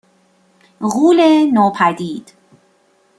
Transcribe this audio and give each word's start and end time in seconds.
غولِ 0.81 1.19
نوپدید 1.53 2.33